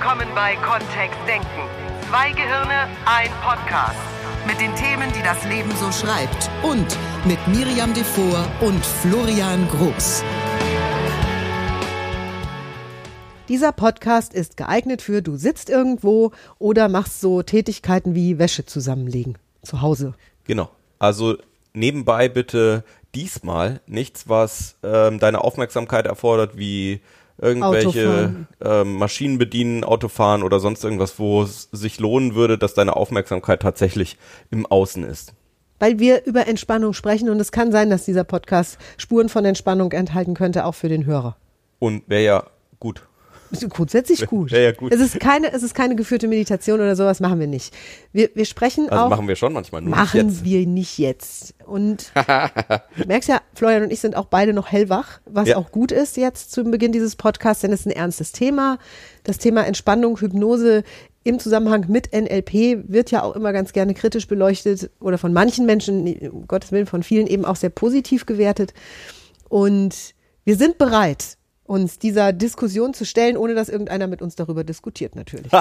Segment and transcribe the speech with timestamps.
[0.00, 1.46] willkommen bei Kontext Denken.
[2.08, 4.00] Zwei Gehirne, ein Podcast.
[4.46, 6.50] Mit den Themen, die das Leben so schreibt.
[6.62, 6.86] Und
[7.26, 10.24] mit Miriam Devor und Florian Groß.
[13.50, 19.36] Dieser Podcast ist geeignet für, du sitzt irgendwo oder machst so Tätigkeiten wie Wäsche zusammenlegen.
[19.62, 20.14] Zu Hause.
[20.44, 20.70] Genau.
[20.98, 21.36] Also
[21.74, 27.02] nebenbei bitte diesmal nichts, was ähm, deine Aufmerksamkeit erfordert, wie
[27.40, 32.96] irgendwelche ähm, Maschinen bedienen, Autofahren oder sonst irgendwas, wo es sich lohnen würde, dass deine
[32.96, 34.18] Aufmerksamkeit tatsächlich
[34.50, 35.34] im Außen ist.
[35.78, 39.92] Weil wir über Entspannung sprechen und es kann sein, dass dieser Podcast Spuren von Entspannung
[39.92, 41.36] enthalten könnte, auch für den Hörer.
[41.78, 42.44] Und wäre ja
[42.78, 43.06] gut.
[43.68, 44.50] Grundsätzlich gut.
[44.50, 44.92] Ja, ja, gut.
[44.92, 47.74] Es ist keine, es ist keine geführte Meditation oder sowas machen wir nicht.
[48.12, 49.08] Wir, wir sprechen Also auch.
[49.10, 50.44] machen wir schon manchmal nur machen nicht jetzt.
[50.44, 51.54] wir nicht jetzt.
[51.66, 52.12] Und
[52.96, 55.56] du merkst ja, Florian und ich sind auch beide noch hellwach, was Ja.
[55.56, 58.78] auch gut ist jetzt zum Beginn dieses Podcasts, denn es ist ein ernstes Thema.
[59.24, 60.82] Das Thema Entspannung, Hypnose
[61.22, 65.66] im Zusammenhang mit NLP wird ja auch immer ganz gerne kritisch beleuchtet oder von manchen
[65.66, 68.72] Menschen, um Gottes Willen, von vielen eben auch sehr positiv gewertet.
[69.48, 71.36] Und wir sind bereit,
[71.70, 75.52] uns dieser Diskussion zu stellen, ohne dass irgendeiner mit uns darüber diskutiert, natürlich.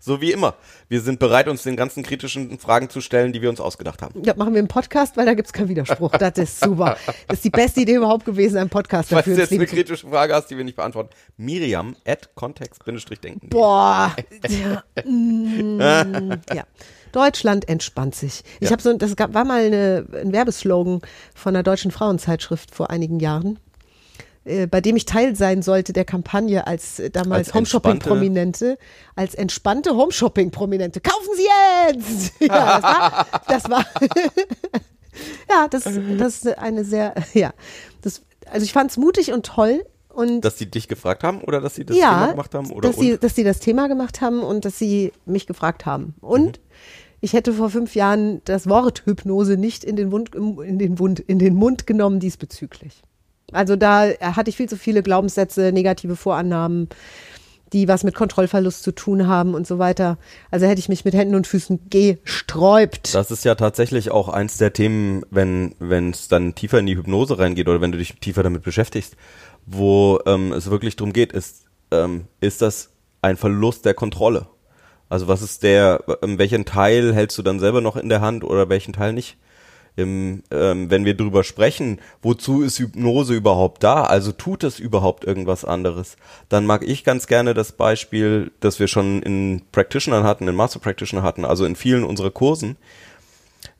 [0.00, 0.54] So wie immer.
[0.88, 4.22] Wir sind bereit, uns den ganzen kritischen Fragen zu stellen, die wir uns ausgedacht haben.
[4.24, 6.10] Ja, machen wir einen Podcast, weil da gibt's keinen Widerspruch.
[6.12, 6.96] Das ist super.
[7.26, 9.68] Das ist die beste Idee überhaupt gewesen, einen Podcast Falls dafür du ins jetzt eine
[9.68, 13.48] zu kritische Frage hast, die wir nicht beantworten, Miriam at kontext-denken.
[13.50, 14.14] Boah.
[14.48, 15.80] Ja, mm,
[16.54, 16.64] ja.
[17.12, 18.42] Deutschland entspannt sich.
[18.60, 18.72] Ich Ja.
[18.72, 21.00] habe so, das gab, war mal eine, ein Werbeslogan
[21.34, 23.58] von einer deutschen Frauenzeitschrift vor einigen Jahren,
[24.48, 28.78] äh, bei dem ich Teil sein sollte der Kampagne als äh, damals Als Homeshopping-Prominente,
[29.14, 31.00] als entspannte Homeshopping-Prominente.
[31.00, 31.46] Kaufen Sie
[31.88, 32.32] jetzt!
[32.40, 33.84] ja, das war, das war
[35.50, 35.84] ja, das,
[36.18, 37.52] das ist eine sehr, ja,
[38.02, 41.60] das, also ich fand es mutig und toll und Dass die dich gefragt haben oder
[41.60, 42.70] dass sie das ja, Thema gemacht haben?
[42.72, 43.22] Oder dass, sie, und?
[43.22, 46.16] dass sie das Thema gemacht haben und dass sie mich gefragt haben.
[46.20, 46.58] Und
[47.20, 51.20] ich hätte vor fünf Jahren das Wort Hypnose nicht in den, Mund, in, den Mund,
[51.20, 53.02] in den Mund genommen diesbezüglich.
[53.52, 56.88] Also da hatte ich viel zu viele Glaubenssätze, negative Vorannahmen,
[57.72, 60.18] die was mit Kontrollverlust zu tun haben und so weiter.
[60.50, 63.14] Also hätte ich mich mit Händen und Füßen gesträubt.
[63.14, 65.74] Das ist ja tatsächlich auch eins der Themen, wenn
[66.10, 69.16] es dann tiefer in die Hypnose reingeht oder wenn du dich tiefer damit beschäftigst,
[69.66, 72.90] wo ähm, es wirklich drum geht, ist ähm, ist das
[73.22, 74.46] ein Verlust der Kontrolle?
[75.08, 78.44] Also was ist der, ähm, welchen Teil hältst du dann selber noch in der Hand
[78.44, 79.36] oder welchen Teil nicht?
[79.98, 84.04] Im, ähm, wenn wir drüber sprechen, wozu ist Hypnose überhaupt da?
[84.04, 86.16] Also tut es überhaupt irgendwas anderes?
[86.48, 90.78] Dann mag ich ganz gerne das Beispiel, das wir schon in Practitionern hatten, in Master
[90.78, 92.76] Practitioner hatten, also in vielen unserer Kursen.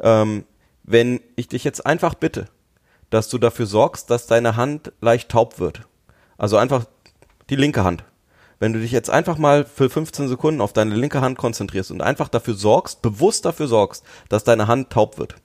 [0.01, 0.43] Ähm,
[0.83, 2.49] wenn ich dich jetzt einfach bitte,
[3.11, 5.83] dass du dafür sorgst, dass deine Hand leicht taub wird.
[6.37, 6.87] Also einfach
[7.49, 8.03] die linke Hand.
[8.59, 12.03] Wenn du dich jetzt einfach mal für 15 Sekunden auf deine linke Hand konzentrierst und
[12.03, 15.37] einfach dafür sorgst, bewusst dafür sorgst, dass deine Hand taub wird,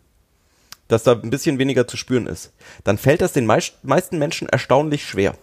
[0.87, 4.49] dass da ein bisschen weniger zu spüren ist, dann fällt das den meist, meisten Menschen
[4.49, 5.35] erstaunlich schwer.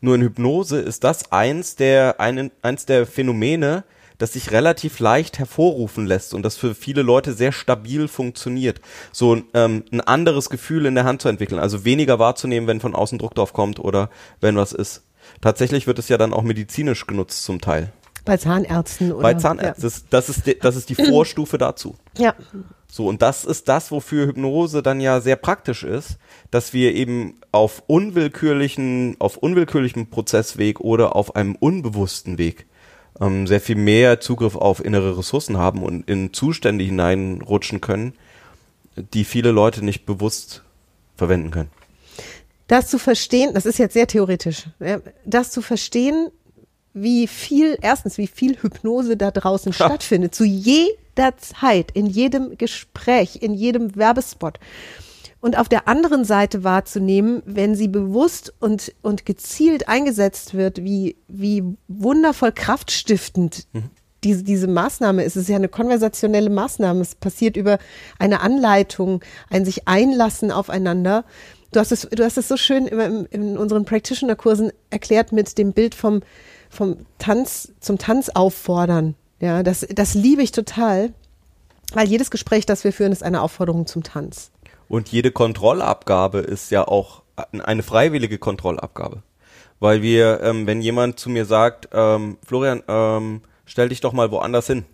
[0.00, 3.84] Nur in Hypnose ist das eins der, ein, eins der Phänomene,
[4.18, 8.80] das sich relativ leicht hervorrufen lässt und das für viele Leute sehr stabil funktioniert.
[9.10, 12.94] So ähm, ein anderes Gefühl in der Hand zu entwickeln, also weniger wahrzunehmen, wenn von
[12.94, 15.02] außen Druck drauf kommt oder wenn was ist.
[15.40, 17.92] Tatsächlich wird es ja dann auch medizinisch genutzt zum Teil.
[18.24, 19.82] Bei Zahnärzten oder Bei Zahnärzten.
[19.82, 21.96] Das, das, ist, die- das ist die Vorstufe dazu.
[22.16, 22.34] Ja.
[22.88, 26.18] So, und das ist das, wofür Hypnose dann ja sehr praktisch ist,
[26.50, 32.66] dass wir eben auf unwillkürlichen, auf unwillkürlichem Prozessweg oder auf einem unbewussten Weg
[33.20, 38.14] ähm, sehr viel mehr Zugriff auf innere Ressourcen haben und in Zustände hineinrutschen können,
[38.96, 40.62] die viele Leute nicht bewusst
[41.16, 41.70] verwenden können.
[42.66, 46.30] das zu verstehen, das ist jetzt sehr theoretisch, ja, das zu verstehen,
[46.94, 53.38] wie viel, erstens, wie viel Hypnose da draußen stattfindet, zu jeder Zeit, in jedem Gespräch,
[53.40, 54.58] in jedem Werbespot.
[55.40, 61.16] Und auf der anderen Seite wahrzunehmen, wenn sie bewusst und, und gezielt eingesetzt wird, wie,
[61.26, 63.66] wie wundervoll kraftstiftend
[64.22, 65.34] diese, diese Maßnahme ist.
[65.34, 67.00] Es ist ja eine konversationelle Maßnahme.
[67.00, 67.78] Es passiert über
[68.20, 71.24] eine Anleitung, ein sich einlassen aufeinander.
[71.72, 75.58] Du hast es, du hast es so schön immer in, in unseren Practitioner-Kursen erklärt mit
[75.58, 76.20] dem Bild vom,
[76.72, 79.14] vom Tanz zum Tanz auffordern.
[79.40, 81.12] Ja, das, das liebe ich total,
[81.92, 84.50] weil jedes Gespräch, das wir führen, ist eine Aufforderung zum Tanz.
[84.88, 89.22] Und jede Kontrollabgabe ist ja auch eine freiwillige Kontrollabgabe.
[89.80, 94.30] Weil wir, ähm, wenn jemand zu mir sagt, ähm, Florian, ähm, stell dich doch mal
[94.30, 94.84] woanders hin,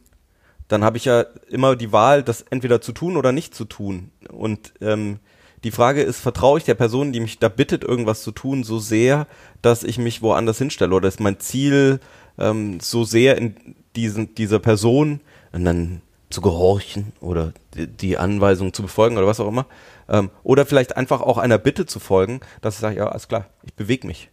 [0.66, 4.10] dann habe ich ja immer die Wahl, das entweder zu tun oder nicht zu tun.
[4.31, 5.20] Und ähm,
[5.64, 8.78] Die Frage ist, vertraue ich der Person, die mich da bittet, irgendwas zu tun, so
[8.78, 9.26] sehr,
[9.62, 10.94] dass ich mich woanders hinstelle?
[10.94, 12.00] Oder ist mein Ziel
[12.38, 13.56] ähm, so sehr in
[13.96, 15.20] diesen, dieser Person
[15.52, 19.66] und dann zu gehorchen oder die, die Anweisung zu befolgen oder was auch immer?
[20.08, 23.46] Ähm, oder vielleicht einfach auch einer Bitte zu folgen, dass ich sage, ja, alles klar,
[23.64, 24.31] ich bewege mich.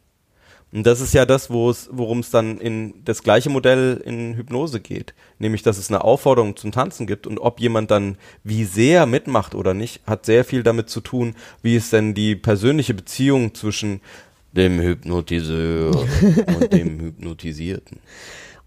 [0.75, 5.13] Und das ist ja das, worum es dann in das gleiche Modell in Hypnose geht.
[5.39, 9.55] Nämlich, dass es eine Aufforderung zum Tanzen gibt und ob jemand dann wie sehr mitmacht
[9.55, 14.01] oder nicht, hat sehr viel damit zu tun, wie ist denn die persönliche Beziehung zwischen
[14.51, 18.01] dem Hypnotiseur und dem Hypnotisierten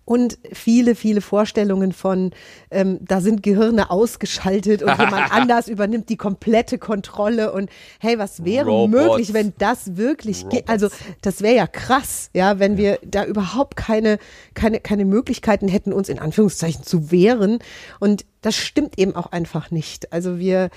[0.08, 2.30] und viele, viele Vorstellungen von,
[2.70, 7.68] ähm, da sind Gehirne ausgeschaltet und jemand anders übernimmt die komplette Kontrolle und
[8.00, 9.02] hey, was wäre Robots.
[9.02, 10.66] möglich, wenn das wirklich geht?
[10.66, 10.88] Also
[11.20, 12.78] das wäre ja krass, ja, wenn ja.
[12.78, 14.18] wir da überhaupt keine,
[14.54, 17.58] keine, keine Möglichkeiten hätten, uns in Anführungszeichen zu wehren.
[18.00, 20.10] Und das stimmt eben auch einfach nicht.
[20.10, 20.70] Also wir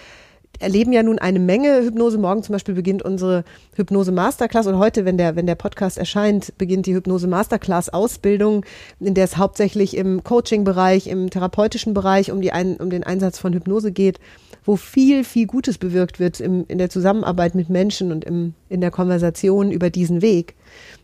[0.61, 2.17] erleben ja nun eine Menge Hypnose.
[2.17, 3.43] Morgen zum Beispiel beginnt unsere
[3.75, 8.65] Hypnose Masterclass und heute, wenn der, wenn der Podcast erscheint, beginnt die Hypnose Masterclass Ausbildung,
[8.99, 13.53] in der es hauptsächlich im Coaching-Bereich, im therapeutischen Bereich um, die um den Einsatz von
[13.53, 14.19] Hypnose geht,
[14.63, 18.81] wo viel, viel Gutes bewirkt wird im, in der Zusammenarbeit mit Menschen und im, in
[18.81, 20.55] der Konversation über diesen Weg,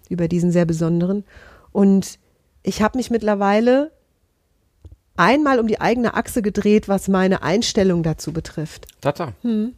[0.10, 1.24] über diesen sehr besonderen.
[1.72, 2.20] Und
[2.64, 3.92] ich habe mich mittlerweile
[5.18, 8.88] einmal um die eigene Achse gedreht, was meine Einstellung dazu betrifft.
[9.02, 9.34] Tata.
[9.42, 9.74] Hm.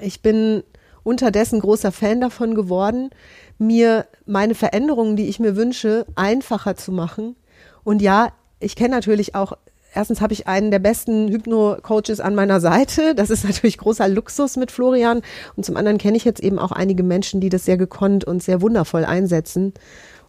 [0.00, 0.62] Ich bin
[1.02, 3.10] unterdessen großer Fan davon geworden,
[3.58, 7.36] mir meine Veränderungen, die ich mir wünsche, einfacher zu machen.
[7.84, 9.52] Und ja, ich kenne natürlich auch,
[9.94, 13.14] erstens habe ich einen der besten Hypno-Coaches an meiner Seite.
[13.14, 15.20] Das ist natürlich großer Luxus mit Florian.
[15.56, 18.42] Und zum anderen kenne ich jetzt eben auch einige Menschen, die das sehr gekonnt und
[18.42, 19.74] sehr wundervoll einsetzen.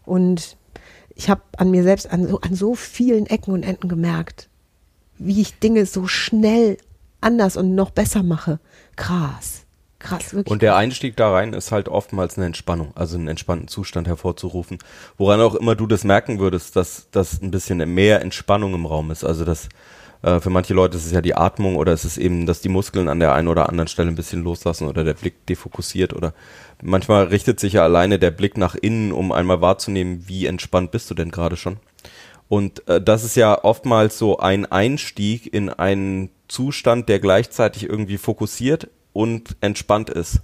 [0.05, 0.57] Und
[1.15, 4.49] ich habe an mir selbst an so, an so vielen Ecken und Enden gemerkt,
[5.17, 6.77] wie ich Dinge so schnell
[7.21, 8.59] anders und noch besser mache.
[8.95, 9.65] Krass.
[9.97, 10.51] Krass, wirklich.
[10.51, 14.77] Und der Einstieg da rein ist halt oftmals eine Entspannung, also einen entspannten Zustand hervorzurufen.
[15.17, 19.09] Woran auch immer du das merken würdest, dass das ein bisschen mehr Entspannung im Raum
[19.09, 19.23] ist.
[19.23, 19.67] Also das
[20.25, 22.69] äh, für manche Leute ist es ja die Atmung oder ist es eben, dass die
[22.69, 26.33] Muskeln an der einen oder anderen Stelle ein bisschen loslassen oder der Blick defokussiert oder
[26.81, 31.11] manchmal richtet sich ja alleine der Blick nach innen, um einmal wahrzunehmen, wie entspannt bist
[31.11, 31.77] du denn gerade schon.
[32.47, 38.17] Und äh, das ist ja oftmals so ein Einstieg in einen Zustand, der gleichzeitig irgendwie
[38.17, 40.41] fokussiert und entspannt ist.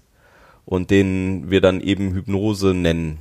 [0.64, 3.18] Und den wir dann eben Hypnose nennen.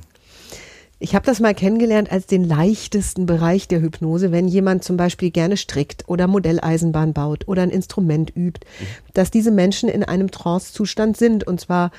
[1.03, 5.31] Ich habe das mal kennengelernt als den leichtesten Bereich der Hypnose, wenn jemand zum Beispiel
[5.31, 8.85] gerne strickt oder Modelleisenbahn baut oder ein Instrument übt, mhm.
[9.15, 11.89] dass diese Menschen in einem Trance-Zustand sind und zwar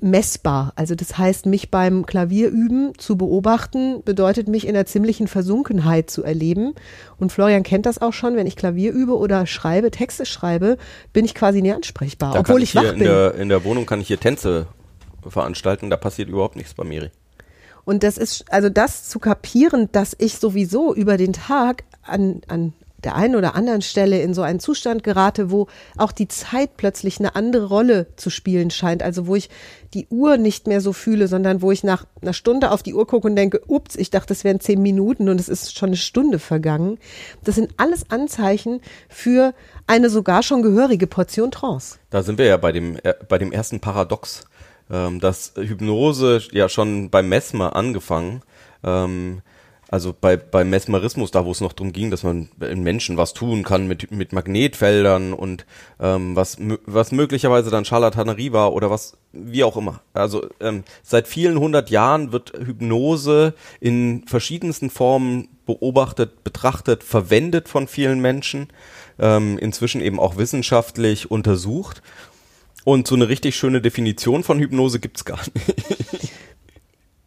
[0.00, 0.72] messbar.
[0.74, 6.24] Also das heißt, mich beim Klavierüben zu beobachten, bedeutet mich in einer ziemlichen Versunkenheit zu
[6.24, 6.74] erleben.
[7.20, 10.76] Und Florian kennt das auch schon, wenn ich Klavier übe oder schreibe, Texte schreibe,
[11.12, 13.04] bin ich quasi nie ansprechbar, da obwohl ich, ich wach in bin.
[13.04, 14.66] Der, in der Wohnung kann ich hier Tänze
[15.24, 17.10] veranstalten, da passiert überhaupt nichts bei Miri.
[17.90, 22.72] Und das ist, also das zu kapieren, dass ich sowieso über den Tag an, an
[23.02, 25.66] der einen oder anderen Stelle in so einen Zustand gerate, wo
[25.96, 29.02] auch die Zeit plötzlich eine andere Rolle zu spielen scheint.
[29.02, 29.50] Also wo ich
[29.92, 33.08] die Uhr nicht mehr so fühle, sondern wo ich nach einer Stunde auf die Uhr
[33.08, 35.96] gucke und denke, ups, ich dachte, es wären zehn Minuten und es ist schon eine
[35.96, 36.96] Stunde vergangen.
[37.42, 39.52] Das sind alles Anzeichen für
[39.88, 41.98] eine sogar schon gehörige Portion Trance.
[42.10, 44.44] Da sind wir ja bei dem, äh, bei dem ersten Paradox
[44.90, 48.42] ähm, dass Hypnose ja schon beim Mesmer angefangen,
[48.84, 49.42] ähm,
[49.90, 53.34] also bei, beim Mesmerismus, da wo es noch darum ging, dass man in Menschen was
[53.34, 55.66] tun kann mit, mit Magnetfeldern und
[55.98, 60.00] ähm, was, was möglicherweise dann Charlatanerie war oder was, wie auch immer.
[60.12, 67.88] Also ähm, seit vielen hundert Jahren wird Hypnose in verschiedensten Formen beobachtet, betrachtet, verwendet von
[67.88, 68.68] vielen Menschen,
[69.18, 72.00] ähm, inzwischen eben auch wissenschaftlich untersucht
[72.84, 76.32] und so eine richtig schöne Definition von Hypnose gibt's gar nicht.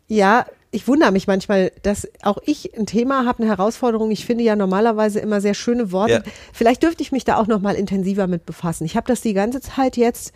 [0.08, 4.12] Ja, ich wundere mich manchmal, dass auch ich ein Thema habe, eine Herausforderung.
[4.12, 6.24] Ich finde ja normalerweise immer sehr schöne Worte.
[6.26, 6.32] Ja.
[6.52, 8.86] Vielleicht dürfte ich mich da auch noch mal intensiver mit befassen.
[8.86, 10.34] Ich habe das die ganze Zeit jetzt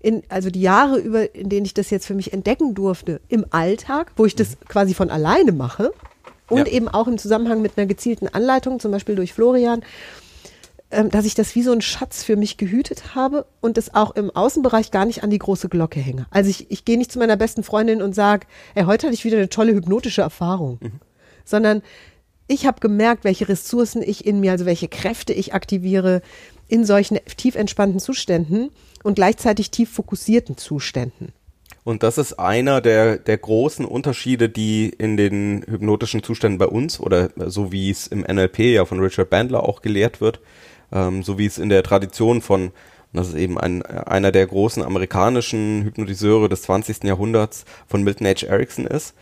[0.00, 3.46] in, also die Jahre über, in denen ich das jetzt für mich entdecken durfte, im
[3.50, 4.68] Alltag, wo ich das mhm.
[4.68, 5.92] quasi von alleine mache
[6.50, 6.74] und ja.
[6.74, 9.82] eben auch im Zusammenhang mit einer gezielten Anleitung, zum Beispiel durch Florian
[11.10, 14.30] dass ich das wie so ein Schatz für mich gehütet habe und es auch im
[14.30, 16.26] Außenbereich gar nicht an die große Glocke hänge.
[16.30, 19.24] Also ich, ich gehe nicht zu meiner besten Freundin und sage, ey, heute hatte ich
[19.24, 21.00] wieder eine tolle hypnotische Erfahrung, mhm.
[21.44, 21.82] sondern
[22.46, 26.20] ich habe gemerkt, welche Ressourcen ich in mir, also welche Kräfte ich aktiviere
[26.68, 28.70] in solchen tief entspannten Zuständen
[29.02, 31.32] und gleichzeitig tief fokussierten Zuständen.
[31.84, 36.98] Und das ist einer der, der großen Unterschiede, die in den hypnotischen Zuständen bei uns
[36.98, 40.40] oder so wie es im NLP ja von Richard Bandler auch gelehrt wird,
[40.94, 42.72] ähm, so wie es in der Tradition von
[43.12, 47.04] das ist eben ein, einer der großen amerikanischen Hypnotiseure des 20.
[47.04, 48.44] Jahrhunderts von Milton H.
[48.44, 49.14] Erickson ist,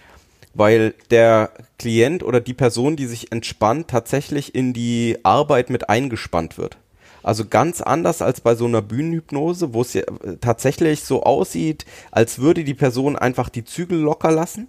[0.54, 6.56] weil der Klient oder die Person, die sich entspannt, tatsächlich in die Arbeit mit eingespannt
[6.56, 6.78] wird.
[7.22, 11.84] Also ganz anders als bei so einer Bühnenhypnose, wo es ja äh, tatsächlich so aussieht,
[12.10, 14.68] als würde die Person einfach die Zügel locker lassen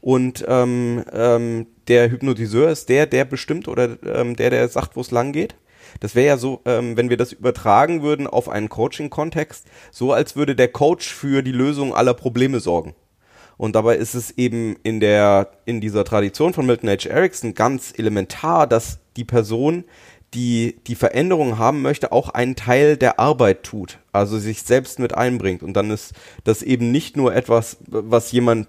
[0.00, 5.00] und ähm, ähm, der Hypnotiseur ist der, der bestimmt oder ähm, der, der sagt, wo
[5.00, 5.54] es lang geht.
[6.00, 10.36] Das wäre ja so, ähm, wenn wir das übertragen würden auf einen Coaching-Kontext, so als
[10.36, 12.94] würde der Coach für die Lösung aller Probleme sorgen.
[13.56, 17.08] Und dabei ist es eben in der, in dieser Tradition von Milton H.
[17.08, 19.84] Erickson ganz elementar, dass die Person,
[20.34, 25.14] die die Veränderung haben möchte, auch einen Teil der Arbeit tut, also sich selbst mit
[25.14, 25.62] einbringt.
[25.62, 26.12] Und dann ist
[26.44, 28.66] das eben nicht nur etwas, was jemand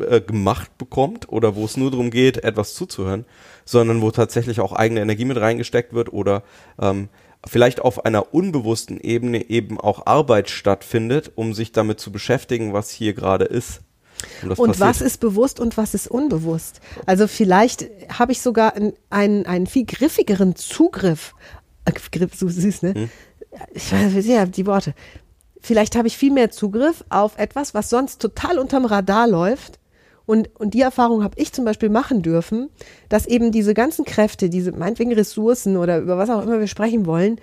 [0.00, 3.24] äh, gemacht bekommt oder wo es nur darum geht, etwas zuzuhören,
[3.64, 6.42] sondern wo tatsächlich auch eigene Energie mit reingesteckt wird oder
[6.80, 7.08] ähm,
[7.46, 12.90] vielleicht auf einer unbewussten Ebene eben auch Arbeit stattfindet, um sich damit zu beschäftigen, was
[12.90, 13.80] hier gerade ist.
[14.42, 16.80] Und, und was ist bewusst und was ist unbewusst?
[17.04, 18.74] Also vielleicht habe ich sogar
[19.10, 21.34] einen, einen viel griffigeren Zugriff.
[21.84, 22.94] Äh, Griff, so süß, ne?
[22.94, 23.10] Hm?
[23.72, 24.94] Ich weiß ja die Worte.
[25.60, 29.78] Vielleicht habe ich viel mehr Zugriff auf etwas, was sonst total unterm Radar läuft.
[30.26, 32.68] Und, und die Erfahrung habe ich zum Beispiel machen dürfen,
[33.08, 37.06] dass eben diese ganzen Kräfte, diese meinetwegen Ressourcen oder über was auch immer wir sprechen
[37.06, 37.40] wollen,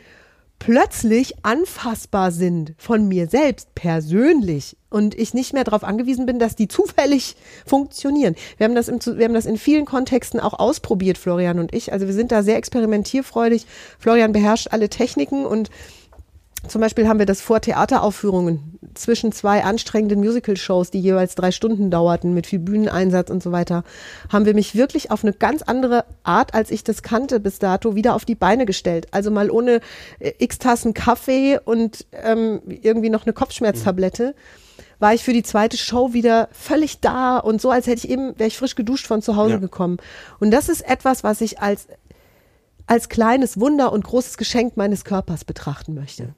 [0.60, 6.56] plötzlich anfassbar sind von mir selbst persönlich und ich nicht mehr darauf angewiesen bin, dass
[6.56, 7.36] die zufällig
[7.66, 8.36] funktionieren.
[8.58, 11.92] Wir haben das, im, wir haben das in vielen Kontexten auch ausprobiert, Florian und ich.
[11.92, 13.66] Also wir sind da sehr experimentierfreudig.
[14.00, 15.70] Florian beherrscht alle Techniken und
[16.67, 21.91] zum Beispiel haben wir das vor Theateraufführungen zwischen zwei anstrengenden Musical-Shows, die jeweils drei Stunden
[21.91, 23.84] dauerten, mit viel Bühneneinsatz und so weiter,
[24.32, 27.96] haben wir mich wirklich auf eine ganz andere Art, als ich das kannte bis dato,
[27.96, 29.08] wieder auf die Beine gestellt.
[29.12, 29.82] Also mal ohne
[30.20, 34.36] äh, x Tassen Kaffee und ähm, irgendwie noch eine Kopfschmerztablette.
[35.00, 38.39] war ich für die zweite Show wieder völlig da und so, als hätte ich eben,
[38.39, 39.60] wäre ich frisch geduscht von zu Hause ja.
[39.60, 39.98] gekommen.
[40.39, 41.88] Und das ist etwas, was ich als,
[42.88, 46.36] als kleines Wunder und großes Geschenk meines Körpers betrachten möchte.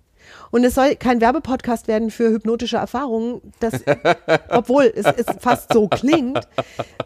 [0.51, 3.73] Und es soll kein Werbepodcast werden für hypnotische Erfahrungen, das,
[4.49, 6.39] obwohl es, es fast so klingt,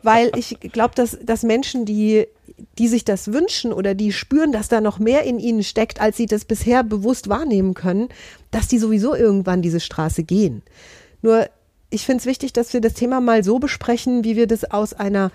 [0.03, 2.27] weil ich glaube, dass, dass Menschen, die,
[2.77, 6.17] die sich das wünschen oder die spüren, dass da noch mehr in ihnen steckt, als
[6.17, 8.09] sie das bisher bewusst wahrnehmen können,
[8.51, 10.61] dass die sowieso irgendwann diese Straße gehen.
[11.21, 11.47] Nur
[11.89, 14.93] ich finde es wichtig, dass wir das Thema mal so besprechen, wie wir das aus
[14.93, 15.31] einer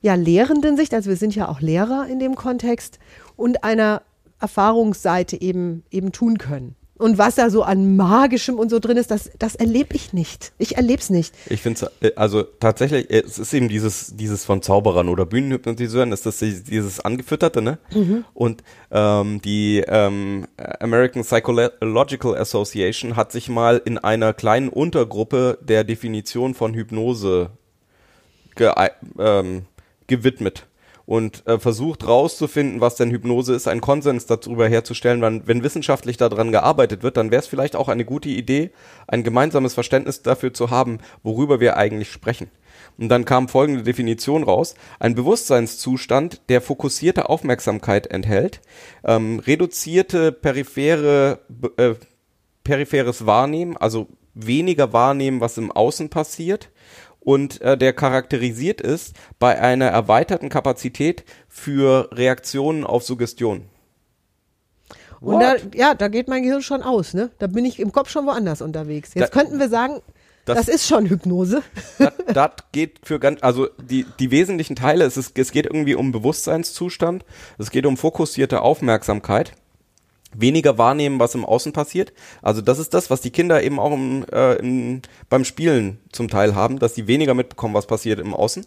[0.00, 2.98] ja, lehrenden Sicht, also wir sind ja auch Lehrer in dem Kontext,
[3.36, 4.02] und einer
[4.40, 6.76] Erfahrungsseite eben, eben tun können.
[6.98, 10.52] Und was da so an Magischem und so drin ist, das, das erlebe ich nicht.
[10.58, 11.34] Ich erlebe es nicht.
[11.46, 15.24] Ich finde es, äh, also tatsächlich, äh, es ist eben dieses, dieses von Zauberern oder
[15.24, 17.78] Bühnenhypnotiseuren, ist das dieses Angefütterte, ne?
[17.94, 18.24] Mhm.
[18.34, 20.46] Und ähm, die ähm,
[20.80, 27.50] American Psychological Association hat sich mal in einer kleinen Untergruppe der Definition von Hypnose
[28.56, 28.72] ge
[29.18, 29.66] ähm,
[30.06, 30.67] gewidmet
[31.08, 35.22] und äh, versucht rauszufinden, was denn Hypnose ist, einen Konsens darüber herzustellen.
[35.22, 38.72] Wenn, wenn wissenschaftlich daran gearbeitet wird, dann wäre es vielleicht auch eine gute Idee,
[39.06, 42.50] ein gemeinsames Verständnis dafür zu haben, worüber wir eigentlich sprechen.
[42.98, 44.74] Und dann kam folgende Definition raus.
[45.00, 48.60] Ein Bewusstseinszustand, der fokussierte Aufmerksamkeit enthält,
[49.02, 51.38] ähm, reduzierte periphere,
[51.78, 51.94] äh,
[52.64, 56.68] peripheres Wahrnehmen, also weniger wahrnehmen, was im Außen passiert
[57.28, 63.68] und äh, der charakterisiert ist bei einer erweiterten Kapazität für Reaktionen auf Suggestionen.
[65.20, 67.28] Und da, ja, da geht mein Gehirn schon aus, ne?
[67.38, 69.10] Da bin ich im Kopf schon woanders unterwegs.
[69.12, 70.00] Jetzt da, könnten wir sagen,
[70.46, 71.62] das, das, ist schon Hypnose.
[71.98, 75.96] Das, das geht für ganz, also die, die wesentlichen Teile, es, ist, es geht irgendwie
[75.96, 77.26] um Bewusstseinszustand,
[77.58, 79.52] es geht um fokussierte Aufmerksamkeit
[80.34, 82.12] weniger wahrnehmen, was im Außen passiert.
[82.42, 86.28] Also das ist das, was die Kinder eben auch im, äh, im, beim Spielen zum
[86.28, 88.66] Teil haben, dass sie weniger mitbekommen, was passiert im Außen.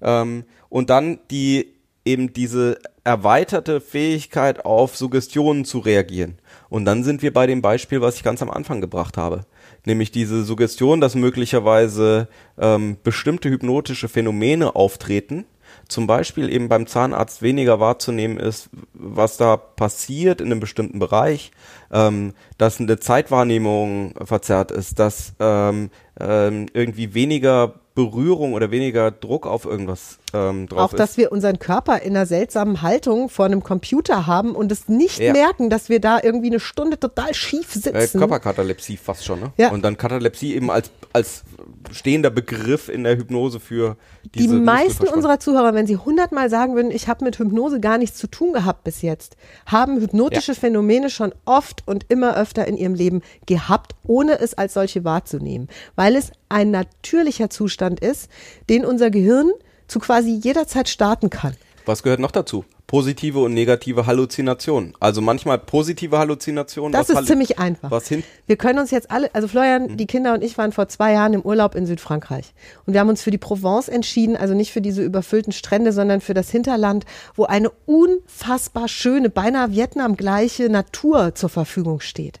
[0.00, 6.38] Ähm, und dann die eben diese erweiterte Fähigkeit auf Suggestionen zu reagieren.
[6.68, 9.44] Und dann sind wir bei dem Beispiel, was ich ganz am Anfang gebracht habe.
[9.84, 12.28] Nämlich diese Suggestion, dass möglicherweise
[12.58, 15.44] ähm, bestimmte hypnotische Phänomene auftreten,
[15.88, 21.50] zum Beispiel eben beim Zahnarzt weniger wahrzunehmen ist, was da passiert in einem bestimmten Bereich,
[21.92, 29.46] ähm, dass eine Zeitwahrnehmung verzerrt ist, dass ähm, ähm, irgendwie weniger Berührung oder weniger Druck
[29.46, 30.98] auf irgendwas ähm, drauf Auch, ist.
[30.98, 35.18] dass wir unseren Körper in einer seltsamen Haltung vor einem Computer haben und es nicht
[35.18, 35.32] ja.
[35.32, 37.94] merken, dass wir da irgendwie eine Stunde total schief sitzen.
[37.94, 39.52] Äh, Körperkatalepsie fast schon, ne?
[39.58, 39.70] Ja.
[39.70, 41.44] Und dann Katalepsie eben als, als
[41.90, 45.14] stehender Begriff in der Hypnose für Die diese meisten Muskelverspannung.
[45.14, 48.52] unserer Zuhörer, wenn sie hundertmal sagen würden, ich habe mit Hypnose gar nichts zu tun
[48.52, 49.36] gehabt bis jetzt,
[49.66, 54.74] haben hypnotische Phänomene schon oft und immer öfter in ihrem Leben gehabt, ohne es als
[54.74, 58.30] solche wahrzunehmen, weil es ein natürlicher Zustand ist,
[58.68, 59.50] den unser Gehirn
[59.92, 61.54] zu quasi jederzeit starten kann.
[61.84, 62.64] Was gehört noch dazu?
[62.86, 64.92] Positive und negative Halluzinationen.
[65.00, 66.92] Also manchmal positive Halluzinationen.
[66.92, 67.90] Das ist Hallu- ziemlich einfach.
[67.90, 70.88] Was hin Wir können uns jetzt alle, also Florian, die Kinder und ich waren vor
[70.88, 72.52] zwei Jahren im Urlaub in Südfrankreich.
[72.86, 76.20] Und wir haben uns für die Provence entschieden, also nicht für diese überfüllten Strände, sondern
[76.20, 82.40] für das Hinterland, wo eine unfassbar schöne, beinahe Vietnam-gleiche Natur zur Verfügung steht.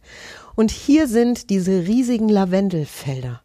[0.54, 3.41] Und hier sind diese riesigen Lavendelfelder.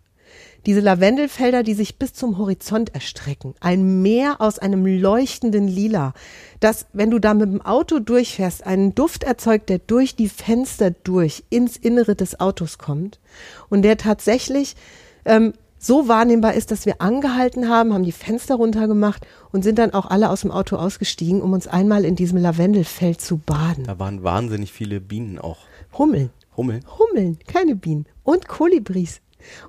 [0.68, 3.56] Diese Lavendelfelder, die sich bis zum Horizont erstrecken.
[3.62, 6.14] Ein Meer aus einem leuchtenden Lila,
[6.60, 10.92] das, wenn du da mit dem Auto durchfährst, einen Duft erzeugt, der durch die Fenster
[10.92, 13.22] durch ins Innere des Autos kommt
[13.70, 14.76] und der tatsächlich
[15.24, 19.94] ähm, so wahrnehmbar ist, dass wir angehalten haben, haben die Fenster runtergemacht und sind dann
[19.94, 23.86] auch alle aus dem Auto ausgestiegen, um uns einmal in diesem Lavendelfeld zu baden.
[23.86, 25.60] da waren wahnsinnig viele Bienen auch.
[25.98, 26.30] Hummeln.
[26.58, 26.84] Hummeln.
[27.00, 29.22] Hummeln, keine Bienen und Kolibris.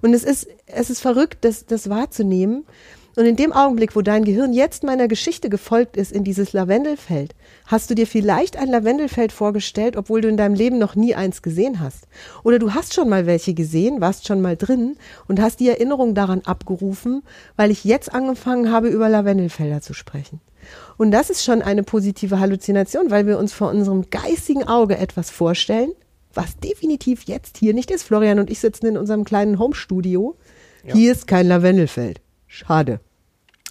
[0.03, 2.65] Und es ist, es ist verrückt, das, das wahrzunehmen.
[3.19, 7.35] Und in dem Augenblick, wo dein Gehirn jetzt meiner Geschichte gefolgt ist in dieses Lavendelfeld,
[7.67, 11.43] hast du dir vielleicht ein Lavendelfeld vorgestellt, obwohl du in deinem Leben noch nie eins
[11.43, 12.07] gesehen hast.
[12.45, 16.15] Oder du hast schon mal welche gesehen, warst schon mal drin und hast die Erinnerung
[16.15, 17.25] daran abgerufen,
[17.57, 20.41] weil ich jetzt angefangen habe, über Lavendelfelder zu sprechen.
[20.97, 25.31] Und das ist schon eine positive Halluzination, weil wir uns vor unserem geistigen Auge etwas
[25.31, 25.91] vorstellen,
[26.35, 28.03] was definitiv jetzt hier nicht ist.
[28.05, 30.37] Florian und ich sitzen in unserem kleinen Home-Studio.
[30.85, 32.21] Hier ist kein Lavendelfeld.
[32.47, 33.01] Schade.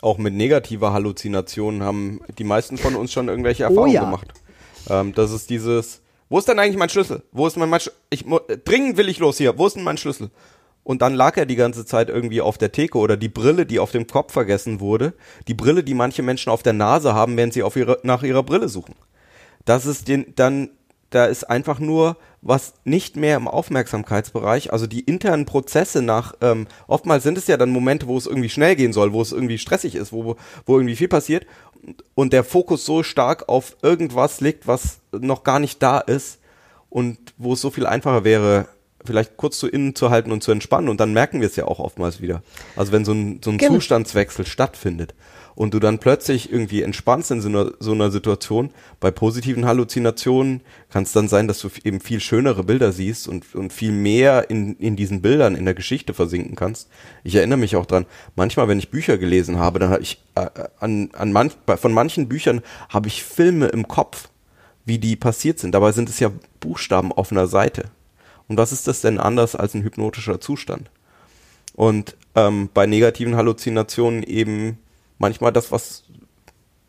[0.02, 4.04] Auch mit negativer Halluzination haben die meisten von uns schon irgendwelche Erfahrungen Oh ja.
[4.04, 4.28] gemacht.
[4.90, 7.24] Ähm, das ist dieses, wo ist denn eigentlich mein Schlüssel?
[7.32, 8.26] Wo ist mein, mein ich,
[8.66, 9.58] dringend will ich los hier.
[9.58, 10.30] Wo ist denn mein Schlüssel?
[10.84, 13.80] Und dann lag er die ganze Zeit irgendwie auf der Theke oder die Brille, die
[13.80, 15.14] auf dem Kopf vergessen wurde.
[15.48, 18.70] Die Brille, die manche Menschen auf der Nase haben, während sie ihre, nach ihrer Brille
[18.70, 18.96] suchen.
[19.66, 20.70] Das ist den, dann,
[21.10, 26.68] da ist einfach nur was nicht mehr im Aufmerksamkeitsbereich, also die internen Prozesse nach, ähm,
[26.88, 29.58] oftmals sind es ja dann Momente, wo es irgendwie schnell gehen soll, wo es irgendwie
[29.58, 30.36] stressig ist, wo,
[30.66, 31.46] wo irgendwie viel passiert
[32.16, 36.40] und der Fokus so stark auf irgendwas liegt, was noch gar nicht da ist
[36.90, 38.68] und wo es so viel einfacher wäre,
[39.04, 41.66] vielleicht kurz zu innen zu halten und zu entspannen und dann merken wir es ja
[41.66, 42.44] auch oftmals wieder.
[42.76, 43.76] Also wenn so ein, so ein Genau.
[43.76, 45.14] Zustandswechsel stattfindet
[45.58, 50.62] und du dann plötzlich irgendwie entspannst in so einer, so einer Situation, bei positiven Halluzinationen
[50.92, 54.52] kann es dann sein, dass du eben viel schönere Bilder siehst und, und viel mehr
[54.52, 56.90] in, in diesen Bildern in der Geschichte versinken kannst.
[57.24, 60.48] Ich erinnere mich auch dran, manchmal, wenn ich Bücher gelesen habe, dann habe ich äh,
[60.80, 64.30] an, an manch, von manchen Büchern habe ich Filme im Kopf,
[64.86, 65.74] wie die passiert sind.
[65.74, 67.86] Dabei sind es ja Buchstaben auf einer Seite.
[68.48, 70.92] Und was ist das denn anders als ein hypnotischer Zustand?
[71.74, 74.78] Und ähm, bei negativen Halluzinationen eben
[75.18, 76.04] manchmal das, was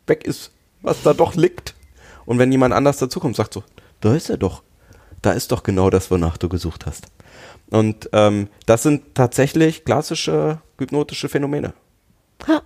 [0.07, 1.75] weg ist, was da doch liegt.
[2.25, 3.63] Und wenn jemand anders dazukommt, sagt so,
[4.01, 4.63] da ist er doch.
[5.21, 7.07] Da ist doch genau das, wonach du gesucht hast.
[7.69, 11.73] Und ähm, das sind tatsächlich klassische hypnotische Phänomene.
[12.47, 12.61] Ha.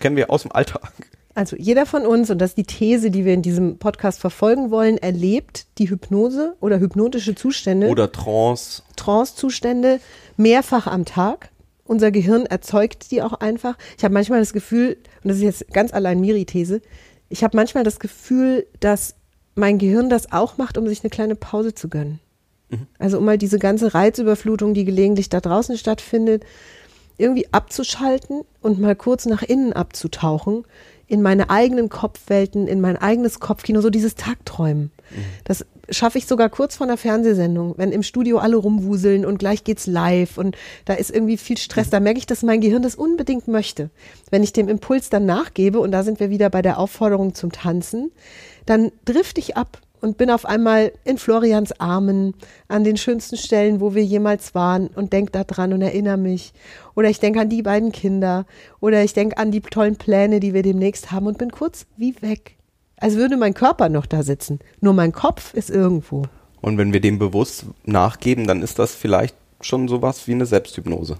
[0.00, 0.92] Kennen wir aus dem Alltag.
[1.34, 4.70] Also jeder von uns, und das ist die These, die wir in diesem Podcast verfolgen
[4.70, 8.82] wollen, erlebt die Hypnose oder hypnotische Zustände, Oder Trance.
[8.96, 10.00] Trance-Zustände
[10.38, 11.50] mehrfach am Tag.
[11.86, 13.76] Unser Gehirn erzeugt die auch einfach.
[13.96, 16.80] Ich habe manchmal das Gefühl, und das ist jetzt ganz allein Miri-These,
[17.28, 19.14] ich habe manchmal das Gefühl, dass
[19.54, 22.20] mein Gehirn das auch macht, um sich eine kleine Pause zu gönnen.
[22.98, 26.44] Also um mal diese ganze Reizüberflutung, die gelegentlich da draußen stattfindet,
[27.18, 30.64] irgendwie abzuschalten und mal kurz nach innen abzutauchen,
[31.06, 34.90] in meine eigenen Kopfwelten, in mein eigenes Kopfkino, so dieses Tagträumen.
[35.44, 39.64] Das schaffe ich sogar kurz vor einer Fernsehsendung, wenn im Studio alle rumwuseln und gleich
[39.64, 42.94] geht's live und da ist irgendwie viel Stress, da merke ich, dass mein Gehirn das
[42.94, 43.90] unbedingt möchte.
[44.30, 47.52] Wenn ich dem Impuls dann nachgebe, und da sind wir wieder bei der Aufforderung zum
[47.52, 48.10] Tanzen,
[48.66, 52.34] dann drifte ich ab und bin auf einmal in Florians Armen
[52.68, 56.52] an den schönsten Stellen, wo wir jemals waren und denk da dran und erinnere mich.
[56.94, 58.46] Oder ich denke an die beiden Kinder
[58.80, 62.14] oder ich denke an die tollen Pläne, die wir demnächst haben und bin kurz wie
[62.22, 62.55] weg.
[62.98, 64.58] Als würde mein Körper noch da sitzen.
[64.80, 66.24] Nur mein Kopf ist irgendwo.
[66.62, 71.18] Und wenn wir dem bewusst nachgeben, dann ist das vielleicht schon sowas wie eine Selbsthypnose.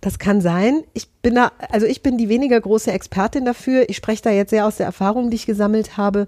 [0.00, 0.82] Das kann sein.
[0.94, 3.88] Ich bin da, also ich bin die weniger große Expertin dafür.
[3.88, 6.26] Ich spreche da jetzt sehr aus der Erfahrung, die ich gesammelt habe.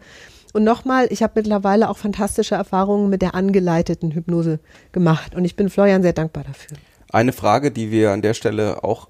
[0.53, 4.59] Und nochmal, ich habe mittlerweile auch fantastische Erfahrungen mit der angeleiteten Hypnose
[4.93, 5.35] gemacht.
[5.35, 6.77] Und ich bin Florian sehr dankbar dafür.
[7.11, 9.09] Eine Frage, die wir an der Stelle auch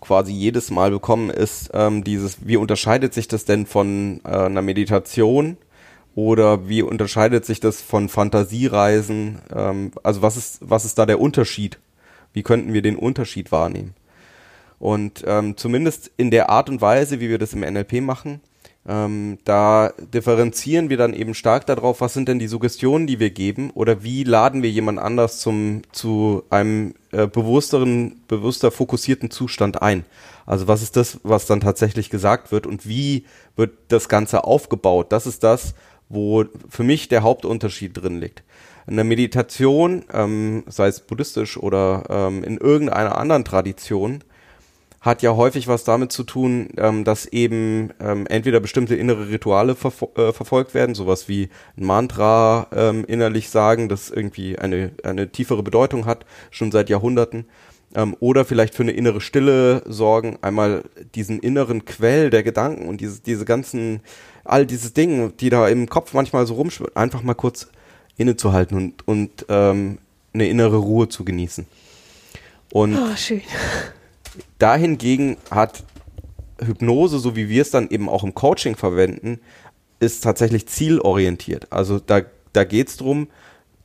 [0.00, 4.62] quasi jedes Mal bekommen, ist ähm, dieses, wie unterscheidet sich das denn von äh, einer
[4.62, 5.56] Meditation
[6.14, 9.38] oder wie unterscheidet sich das von Fantasiereisen?
[9.54, 11.78] Ähm, also was ist, was ist da der Unterschied?
[12.32, 13.94] Wie könnten wir den Unterschied wahrnehmen?
[14.78, 18.40] Und ähm, zumindest in der Art und Weise, wie wir das im NLP machen,
[18.88, 23.30] ähm, da differenzieren wir dann eben stark darauf, was sind denn die Suggestionen, die wir
[23.30, 29.82] geben oder wie laden wir jemand anders zum, zu einem äh, bewussteren, bewusster fokussierten Zustand
[29.82, 30.04] ein.
[30.46, 33.24] Also was ist das, was dann tatsächlich gesagt wird und wie
[33.56, 35.10] wird das Ganze aufgebaut?
[35.10, 35.74] Das ist das,
[36.08, 38.44] wo für mich der Hauptunterschied drin liegt.
[38.86, 44.22] In der Meditation, ähm, sei es buddhistisch oder ähm, in irgendeiner anderen Tradition,
[45.06, 49.74] hat ja häufig was damit zu tun, ähm, dass eben ähm, entweder bestimmte innere Rituale
[49.74, 55.30] verfo äh, verfolgt werden, sowas wie ein Mantra ähm, innerlich sagen, das irgendwie eine, eine
[55.30, 57.46] tiefere Bedeutung hat, schon seit Jahrhunderten,
[57.94, 60.82] ähm, oder vielleicht für eine innere Stille sorgen, einmal
[61.14, 64.00] diesen inneren Quell der Gedanken und diese, diese ganzen,
[64.44, 67.68] all diese Dinge, die da im Kopf manchmal so rumschwirren, einfach mal kurz
[68.16, 69.98] innezuhalten und, und ähm,
[70.34, 71.66] eine innere Ruhe zu genießen.
[72.72, 73.42] Und Oh, schön.
[74.58, 75.84] Dahingegen hat
[76.60, 79.40] Hypnose, so wie wir es dann eben auch im Coaching verwenden,
[80.00, 81.72] ist tatsächlich zielorientiert.
[81.72, 82.22] Also da,
[82.52, 83.28] da geht es darum,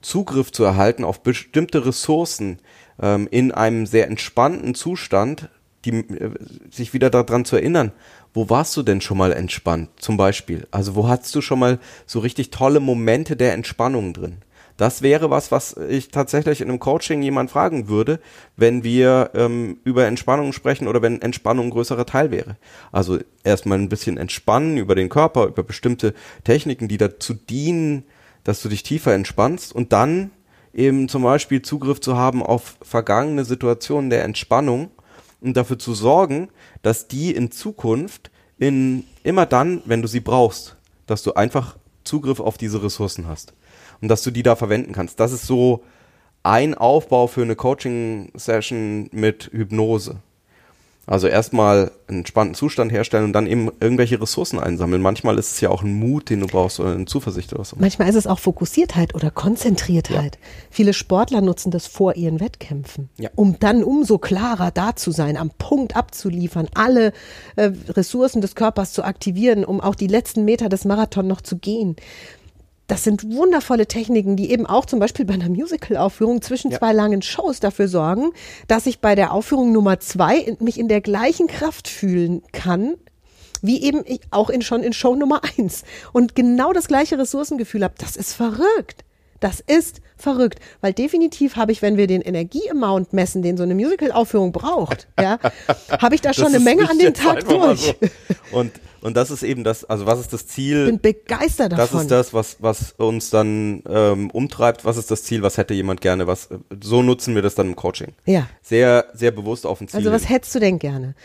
[0.02, 2.60] Zugriff zu erhalten auf bestimmte Ressourcen
[3.02, 5.50] ähm, in einem sehr entspannten Zustand,
[5.86, 6.32] die, äh,
[6.72, 7.92] sich wieder daran zu erinnern,
[8.34, 10.68] wo warst du denn schon mal entspannt, zum Beispiel?
[10.72, 14.38] Also wo hattest du schon mal so richtig tolle Momente der Entspannung drin?
[14.82, 18.20] Das wäre was, was ich tatsächlich in einem Coaching jemand fragen würde,
[18.58, 22.58] wenn wir ähm, über Entspannung sprechen oder wenn Entspannung ein größerer Teil wäre.
[22.92, 26.16] Also erstmal ein bisschen entspannen über den Körper, über bestimmte
[26.46, 28.06] Techniken, die dazu dienen,
[28.44, 30.32] dass du dich tiefer entspannst und dann
[30.74, 34.90] eben zum Beispiel Zugriff zu haben auf vergangene Situationen der Entspannung
[35.42, 36.50] und dafür zu sorgen,
[36.82, 42.40] dass die in Zukunft in immer dann, wenn du sie brauchst, dass du einfach Zugriff
[42.40, 43.54] auf diese Ressourcen hast
[44.02, 45.20] und dass du die da verwenden kannst.
[45.20, 45.84] Das ist so
[46.44, 50.18] ein Aufbau für eine Coaching-Session mit Hypnose.
[51.08, 55.02] Also erstmal einen entspannten Zustand herstellen und dann eben irgendwelche Ressourcen einsammeln.
[55.02, 57.76] Manchmal ist es ja auch ein Mut, den du brauchst oder eine Zuversicht oder so.
[57.80, 60.38] Manchmal ist es auch Fokussiertheit oder Konzentriertheit.
[60.70, 63.30] Viele Sportler nutzen das vor ihren Wettkämpfen, Ja.
[63.36, 67.14] um dann umso klarer da zu sein, am Punkt abzuliefern, alle
[67.56, 71.58] äh, Ressourcen des Körpers zu aktivieren, um auch die letzten Meter des Marathon noch zu
[71.58, 71.96] gehen.
[72.92, 76.80] Das sind wundervolle Techniken, die eben auch zum Beispiel bei einer Musical-Aufführung zwischen Ja.
[76.80, 78.34] zwei langen Shows dafür sorgen,
[78.68, 82.96] dass ich bei der Aufführung Nummer zwei mich in der gleichen Kraft fühlen kann,
[83.62, 87.86] wie eben ich auch in, schon in Show Nummer eins und genau das gleiche Ressourcengefühl
[87.86, 87.94] habe.
[87.98, 89.06] Das ist verrückt.
[89.42, 93.74] Das ist verrückt, weil definitiv habe ich, wenn wir den Energie-Amount messen, den so eine
[93.74, 95.40] Musical-Aufführung braucht, ja,
[96.00, 97.82] habe ich da schon Das eine Menge an den Tag durch.
[97.82, 97.96] So.
[98.58, 100.86] Und, und das ist eben das, also was ist das Ziel?
[100.86, 102.02] Bin begeistert das davon.
[102.02, 104.86] ist das, was, was uns dann ähm, umtreibt.
[104.86, 105.42] Was ist das Ziel?
[105.42, 106.28] Was hätte jemand gerne?
[106.28, 106.50] Was,
[106.80, 108.14] so nutzen wir das dann im Coaching.
[108.26, 108.48] Ja.
[108.62, 109.98] Sehr, sehr bewusst auf ein Ziel.
[109.98, 111.16] Also was hättest du denn gerne?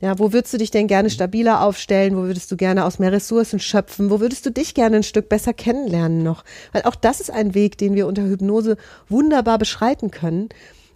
[0.00, 2.16] Ja, wo würdest du dich denn gerne stabiler aufstellen?
[2.16, 4.10] Wo würdest du gerne aus mehr Ressourcen schöpfen?
[4.10, 6.42] Wo würdest du dich gerne ein Stück besser kennenlernen noch?
[6.72, 8.78] Weil auch das ist ein Weg, den wir unter Hypnose
[9.10, 10.48] wunderbar beschreiten können.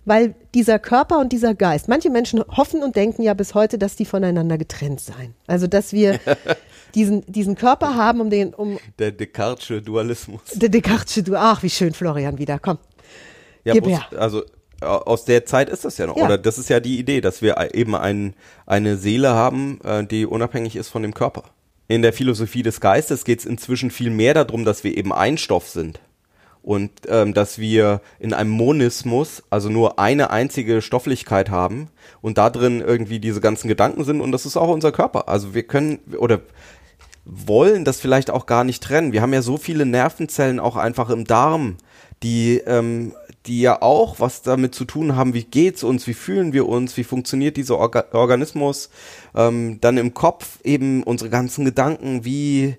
[0.07, 3.97] Weil dieser Körper und dieser Geist, manche Menschen hoffen und denken ja bis heute, dass
[3.97, 5.35] die voneinander getrennt seien.
[5.47, 6.19] Also, dass wir
[6.95, 10.43] diesen, diesen Körper haben, um den, um, Der Descartesche Dualismus.
[10.55, 12.79] der Descartes, du, ach, wie schön, Florian, wieder, komm.
[13.65, 14.05] Ja, Gib her.
[14.19, 14.43] also
[14.85, 16.17] aus der Zeit ist das ja noch.
[16.17, 16.25] Ja.
[16.25, 18.35] Oder das ist ja die Idee, dass wir eben ein,
[18.67, 21.45] eine Seele haben, äh, die unabhängig ist von dem Körper.
[21.87, 25.37] In der Philosophie des Geistes geht es inzwischen viel mehr darum, dass wir eben ein
[25.37, 26.01] Stoff sind.
[26.63, 31.89] Und ähm, dass wir in einem Monismus, also nur eine einzige Stofflichkeit haben
[32.23, 35.29] und da drin irgendwie diese ganzen Gedanken sind und das ist auch unser Körper.
[35.29, 36.41] Also wir können oder
[37.27, 39.13] wollen das vielleicht auch gar nicht trennen.
[39.13, 41.77] Wir haben ja so viele Nervenzellen auch einfach im Darm,
[42.23, 43.13] die, ähm,
[43.47, 46.97] die ja auch was damit zu tun haben, wie geht's uns, wie fühlen wir uns,
[46.97, 48.91] wie funktioniert dieser Orga Organismus,
[49.35, 52.77] ähm, dann im Kopf eben unsere ganzen Gedanken, wie,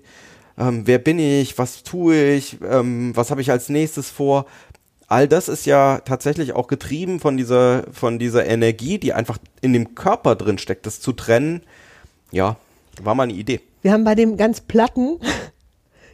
[0.58, 4.46] ähm, wer bin ich, was tue ich, ähm, was habe ich als nächstes vor.
[5.08, 9.72] All das ist ja tatsächlich auch getrieben von dieser, von dieser Energie, die einfach in
[9.72, 10.84] dem Körper drin steckt.
[10.84, 11.62] Das zu trennen,
[12.32, 12.56] ja,
[13.02, 13.60] war mal eine Idee.
[13.82, 15.20] Wir haben bei dem ganz platten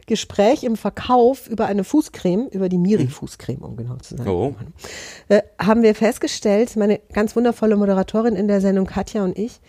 [0.05, 4.55] Gespräch im Verkauf über eine Fußcreme, über die Miri-Fußcreme, um genau zu sein, Oh.
[5.29, 9.59] äh, haben wir festgestellt, meine ganz wundervolle Moderatorin in der Sendung Katja und ich,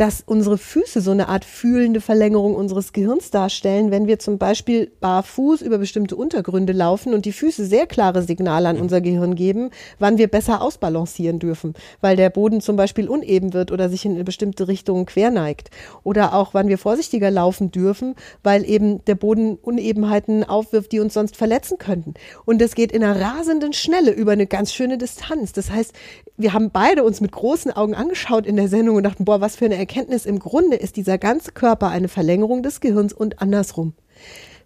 [0.00, 4.90] dass unsere Füße so eine Art fühlende Verlängerung unseres Gehirns darstellen, wenn wir zum Beispiel
[4.98, 9.68] barfuß über bestimmte Untergründe laufen und die Füße sehr klare Signale an unser Gehirn geben,
[9.98, 14.14] wann wir besser ausbalancieren dürfen, weil der Boden zum Beispiel uneben wird oder sich in
[14.14, 15.68] eine bestimmte Richtung querneigt.
[16.02, 21.12] Oder auch, wann wir vorsichtiger laufen dürfen, weil eben der Boden Unebenheiten aufwirft, die uns
[21.12, 22.14] sonst verletzen könnten.
[22.46, 25.52] Und das geht in einer rasenden Schnelle über eine ganz schöne Distanz.
[25.52, 25.92] Das heißt,
[26.38, 29.56] wir haben beide uns mit großen Augen angeschaut in der Sendung und dachten, boah, was
[29.56, 30.24] für eine Erkenntnis.
[30.24, 33.94] Im Grunde ist dieser ganze Körper eine Verlängerung des Gehirns und andersrum.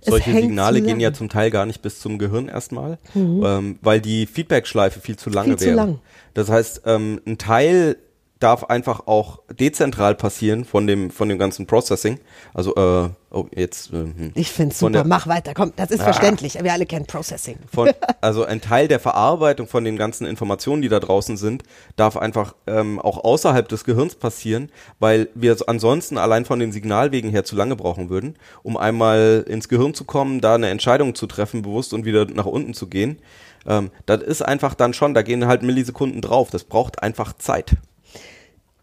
[0.02, 0.86] Solche Signale zusammen.
[0.86, 5.16] gehen ja zum Teil gar nicht bis zum Gehirn erstmal, ähm, weil die Feedback-Schleife viel
[5.16, 5.76] zu lange Viel zu wäre.
[5.76, 5.98] lang.
[6.34, 7.96] Das heißt, ähm, ein Teil
[8.44, 12.20] darf einfach auch dezentral passieren von dem von dem ganzen Processing.
[12.52, 14.32] Also äh, oh, jetzt äh, hm.
[14.34, 14.92] Ich finde super.
[14.92, 15.54] der- Mach weiter.
[15.54, 16.62] Komm, das ist verständlich.
[16.62, 17.56] Wir alle kennen Processing.
[17.72, 21.62] von, also ein Teil der Verarbeitung von den ganzen Informationen, die da draußen sind,
[21.96, 26.70] darf einfach ähm, auch außerhalb des Gehirns passieren, weil wir so ansonsten allein von den
[26.70, 31.14] Signalwegen her zu lange brauchen würden, um einmal ins Gehirn zu kommen, da eine Entscheidung
[31.14, 33.18] zu treffen, bewusst und wieder nach unten zu gehen.
[33.66, 36.50] Ähm, das ist einfach dann schon, da gehen halt Millisekunden drauf.
[36.50, 37.76] Das braucht einfach Zeit.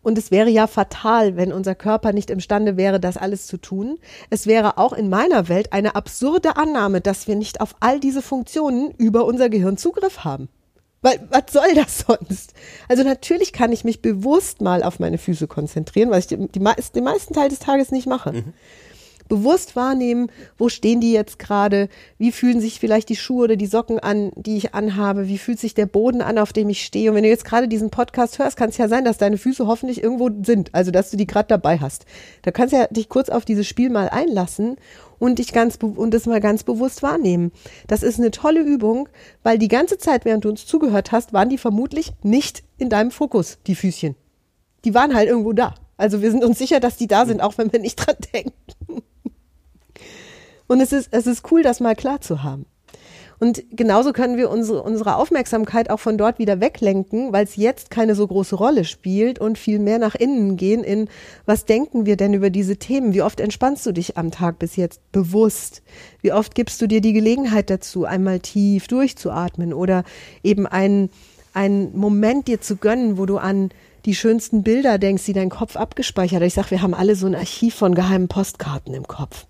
[0.03, 3.99] Und es wäre ja fatal, wenn unser Körper nicht imstande wäre, das alles zu tun.
[4.29, 8.21] Es wäre auch in meiner Welt eine absurde Annahme, dass wir nicht auf all diese
[8.21, 10.49] Funktionen über unser Gehirn Zugriff haben.
[11.03, 12.53] Weil, was soll das sonst?
[12.87, 16.59] Also natürlich kann ich mich bewusst mal auf meine Füße konzentrieren, was ich die, die,
[16.59, 18.43] den meisten Teil des Tages nicht mache.
[19.31, 23.65] Bewusst wahrnehmen, wo stehen die jetzt gerade, wie fühlen sich vielleicht die Schuhe oder die
[23.65, 27.09] Socken an, die ich anhabe, wie fühlt sich der Boden an, auf dem ich stehe.
[27.09, 29.67] Und wenn du jetzt gerade diesen Podcast hörst, kann es ja sein, dass deine Füße
[29.67, 32.05] hoffentlich irgendwo sind, also dass du die gerade dabei hast.
[32.41, 34.75] Da kannst du ja dich kurz auf dieses Spiel mal einlassen
[35.17, 37.53] und dich ganz und das mal ganz bewusst wahrnehmen.
[37.87, 39.07] Das ist eine tolle Übung,
[39.43, 43.11] weil die ganze Zeit, während du uns zugehört hast, waren die vermutlich nicht in deinem
[43.11, 44.15] Fokus, die Füßchen.
[44.83, 45.75] Die waren halt irgendwo da.
[46.01, 48.53] Also wir sind uns sicher, dass die da sind, auch wenn wir nicht dran denken.
[50.71, 52.65] Und es ist, es ist cool, das mal klar zu haben.
[53.39, 57.91] Und genauso können wir unsere, unsere Aufmerksamkeit auch von dort wieder weglenken, weil es jetzt
[57.91, 61.09] keine so große Rolle spielt und viel mehr nach innen gehen in,
[61.45, 63.13] was denken wir denn über diese Themen?
[63.13, 65.81] Wie oft entspannst du dich am Tag bis jetzt bewusst?
[66.21, 70.05] Wie oft gibst du dir die Gelegenheit dazu, einmal tief durchzuatmen oder
[70.41, 71.09] eben einen,
[71.53, 73.71] einen Moment dir zu gönnen, wo du an
[74.05, 76.47] die schönsten Bilder denkst, die dein Kopf abgespeichert hat.
[76.47, 79.47] Ich sag, wir haben alle so ein Archiv von geheimen Postkarten im Kopf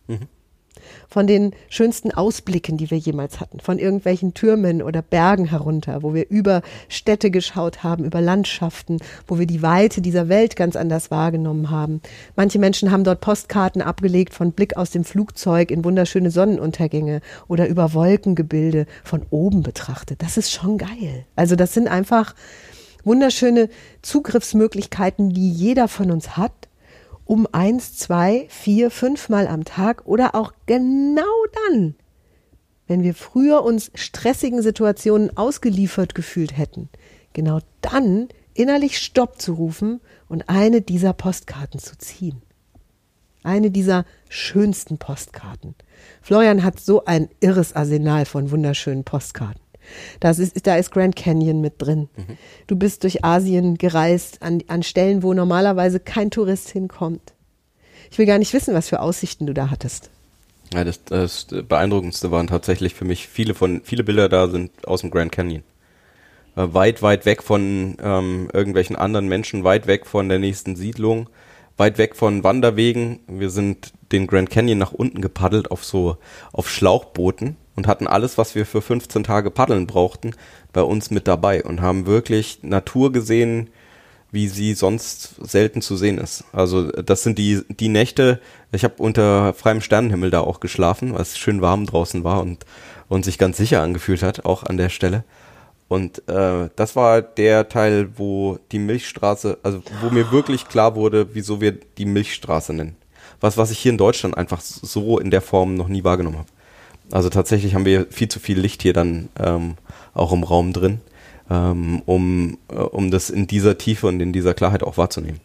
[1.11, 6.13] von den schönsten Ausblicken, die wir jemals hatten, von irgendwelchen Türmen oder Bergen herunter, wo
[6.13, 8.97] wir über Städte geschaut haben, über Landschaften,
[9.27, 12.01] wo wir die Weite dieser Welt ganz anders wahrgenommen haben.
[12.37, 17.19] Manche Menschen haben dort Postkarten abgelegt von Blick aus dem Flugzeug in wunderschöne Sonnenuntergänge
[17.49, 20.23] oder über Wolkengebilde von oben betrachtet.
[20.23, 21.25] Das ist schon geil.
[21.35, 22.35] Also das sind einfach
[23.03, 23.67] wunderschöne
[24.01, 26.53] Zugriffsmöglichkeiten, die jeder von uns hat
[27.31, 31.23] um eins, zwei, vier, fünfmal am Tag oder auch genau
[31.69, 31.95] dann,
[32.87, 36.89] wenn wir früher uns stressigen Situationen ausgeliefert gefühlt hätten,
[37.31, 42.41] genau dann innerlich Stopp zu rufen und eine dieser Postkarten zu ziehen.
[43.43, 45.75] Eine dieser schönsten Postkarten.
[46.21, 49.61] Florian hat so ein irres Arsenal von wunderschönen Postkarten.
[50.19, 52.09] Das ist, da ist Grand Canyon mit drin.
[52.67, 57.33] Du bist durch Asien gereist an, an Stellen, wo normalerweise kein Tourist hinkommt.
[58.11, 60.09] Ich will gar nicht wissen, was für Aussichten du da hattest.
[60.73, 65.01] Ja, das, das beeindruckendste waren tatsächlich für mich viele von viele Bilder da sind aus
[65.01, 65.63] dem Grand Canyon.
[66.55, 71.29] Äh, weit, weit weg von ähm, irgendwelchen anderen Menschen, weit weg von der nächsten Siedlung,
[71.77, 73.19] weit weg von Wanderwegen.
[73.27, 76.17] Wir sind den Grand Canyon nach unten gepaddelt auf so
[76.53, 80.31] auf Schlauchbooten und hatten alles, was wir für 15 Tage paddeln brauchten,
[80.73, 83.69] bei uns mit dabei und haben wirklich Natur gesehen,
[84.31, 86.45] wie sie sonst selten zu sehen ist.
[86.53, 88.39] Also das sind die die Nächte.
[88.71, 92.65] Ich habe unter freiem Sternenhimmel da auch geschlafen, weil es schön warm draußen war und
[93.09, 95.25] und sich ganz sicher angefühlt hat, auch an der Stelle.
[95.89, 101.35] Und äh, das war der Teil, wo die Milchstraße, also wo mir wirklich klar wurde,
[101.35, 102.95] wieso wir die Milchstraße nennen.
[103.41, 106.47] Was was ich hier in Deutschland einfach so in der Form noch nie wahrgenommen habe.
[107.09, 109.75] Also tatsächlich haben wir viel zu viel Licht hier dann ähm,
[110.13, 110.99] auch im Raum drin,
[111.49, 115.39] ähm, um, äh, um das in dieser Tiefe und in dieser Klarheit auch wahrzunehmen.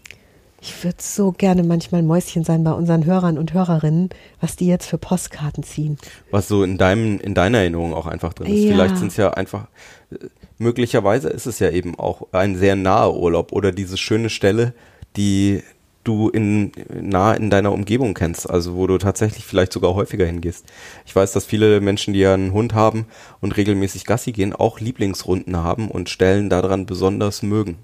[0.61, 4.87] Ich würde so gerne manchmal Mäuschen sein bei unseren Hörern und Hörerinnen, was die jetzt
[4.87, 5.99] für Postkarten ziehen.
[6.31, 8.65] Was so in deinem, in deiner Erinnerung auch einfach drin ist.
[8.65, 8.73] Ja.
[8.73, 9.69] Vielleicht sind es ja einfach,
[10.11, 10.17] äh,
[10.59, 14.73] möglicherweise ist es ja eben auch ein sehr naher Urlaub oder diese schöne Stelle,
[15.17, 15.63] die
[16.07, 20.65] du in nah in deiner Umgebung kennst, also wo du tatsächlich vielleicht sogar häufiger hingehst.
[21.05, 23.07] Ich weiß, dass viele Menschen, die ja einen Hund haben
[23.41, 27.79] und regelmäßig Gassi gehen, auch Lieblingsrunden haben und Stellen daran besonders mögen.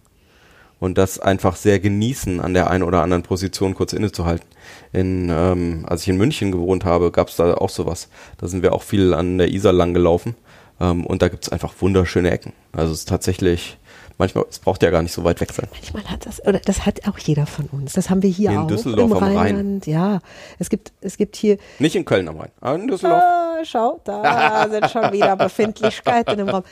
[0.83, 4.49] und das einfach sehr genießen, an der einen oder anderen Position kurz innezuhalten.
[4.93, 8.09] In, ähm, als ich in München gewohnt habe, gab es da auch sowas.
[8.39, 10.35] Da sind wir auch viel an der Isar lang gelaufen
[10.81, 12.53] ähm, und da gibt es einfach wunderschöne Ecken.
[12.73, 13.79] Also es ist tatsächlich
[14.23, 15.67] manchmal, es braucht ja gar nicht so weit weg sein.
[15.73, 17.93] Manchmal hat das, oder das hat auch jeder von uns.
[17.95, 19.37] Das haben wir hier in auch Düsseldorf im am Rhein.
[19.37, 19.87] Rheinland.
[19.87, 20.21] Ja,
[20.61, 23.21] es gibt, es gibt hier, Nicht in Köln am Rhein, aber in Düsseldorf.
[23.21, 26.63] ah, schau, da sind schon wieder Befindlichkeiten im Raum.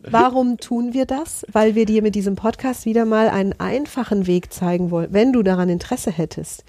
[0.00, 1.44] Warum tun wir das?
[1.50, 5.42] Weil wir dir mit diesem Podcast wieder mal einen einfachen Weg zeigen wollen, wenn du
[5.42, 6.64] daran Interesse hättest,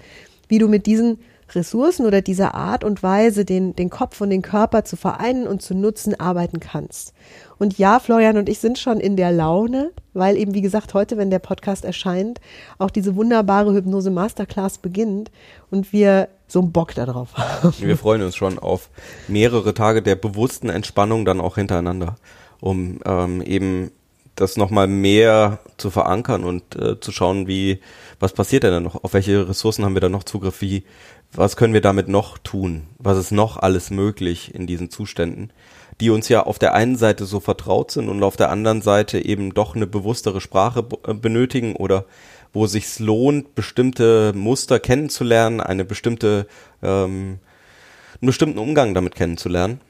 [0.48, 1.18] wie du mit diesen
[1.54, 5.62] Ressourcen oder dieser Art und Weise, den, den Kopf und den Körper zu vereinen und
[5.62, 7.14] zu nutzen, arbeiten kannst.
[7.58, 11.16] Und ja, Florian und ich sind schon in der Laune, weil eben, wie gesagt, heute,
[11.16, 12.40] wenn der Podcast erscheint,
[12.78, 15.30] auch diese wunderbare Hypnose Masterclass beginnt
[15.70, 17.74] und wir so einen Bock darauf haben.
[17.78, 18.90] Wir freuen uns schon auf
[19.28, 22.16] mehrere Tage der bewussten Entspannung dann auch hintereinander,
[22.60, 23.90] um ähm, eben
[24.34, 27.80] das nochmal mehr zu verankern und äh, zu schauen, wie,
[28.20, 30.84] was passiert denn da noch, auf welche Ressourcen haben wir da noch Zugriff, wie,
[31.32, 35.50] was können wir damit noch tun, was ist noch alles möglich in diesen Zuständen,
[36.00, 39.24] die uns ja auf der einen Seite so vertraut sind und auf der anderen Seite
[39.24, 42.04] eben doch eine bewusstere Sprache äh, benötigen oder
[42.52, 46.46] wo es sich lohnt, bestimmte Muster kennenzulernen, eine bestimmte,
[46.82, 47.38] ähm,
[48.20, 49.80] einen bestimmten Umgang damit kennenzulernen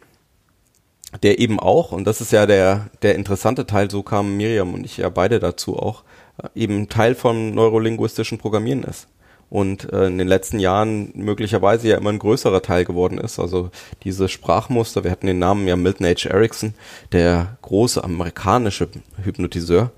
[1.23, 4.85] der eben auch, und das ist ja der, der interessante Teil, so kamen Miriam und
[4.85, 6.05] ich ja beide dazu auch,
[6.42, 9.09] äh, eben Teil vom neurolinguistischen Programmieren ist.
[9.51, 13.39] Und äh, in den letzten Jahren möglicherweise ja immer ein größerer Teil geworden ist.
[13.39, 13.71] Also
[14.05, 16.29] diese Sprachmuster, wir hatten den Namen ja Milton H.
[16.29, 16.75] Erickson,
[17.13, 18.89] der große amerikanische
[19.23, 19.91] Hypnotiseur,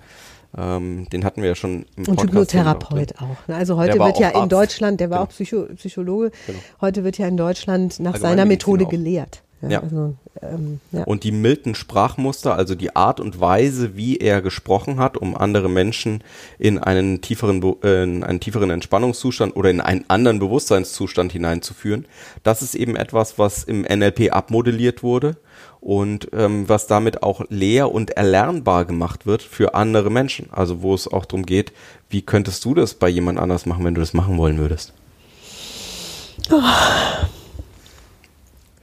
[0.57, 2.23] ähm, den hatten wir ja schon im Und Podcast.
[2.55, 3.49] Hypnotherapeut auch.
[3.49, 3.57] ne?
[3.57, 4.53] Also heute wird ja in Arzt.
[4.53, 5.27] Deutschland, der war Genau.
[5.27, 6.59] auch Psycho, Psychologe, Genau.
[6.81, 8.91] heute wird ja in Deutschland nach seiner Methode auch.
[8.91, 9.43] gelehrt.
[9.63, 9.81] Ja.
[9.83, 11.05] Also, ähm, ja.
[11.05, 15.69] Und die Milton Sprachmuster, also die Art und Weise, wie er gesprochen hat, um andere
[15.69, 16.25] Menschen
[16.59, 22.07] in einen tieferen, äh, in einen tieferen Entspannungszustand oder in einen anderen Bewusstseinszustand hineinzuführen,
[22.43, 25.37] das ist eben etwas, was im NLP abmodelliert wurde
[25.81, 30.49] und ähm, was damit auch lehr- und erlernbar gemacht wird für andere Menschen.
[30.53, 31.73] Also wo es auch darum geht,
[32.09, 34.95] wie könntest du das bei jemand anders machen, wenn du das machen wollen würdest?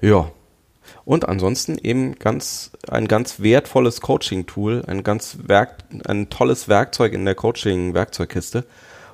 [0.02, 0.32] Ja.
[1.08, 7.24] Und ansonsten eben ganz, ein ganz wertvolles Coaching-Tool, ein ganz Werk, ein tolles Werkzeug in
[7.24, 8.66] der Coaching-Werkzeugkiste,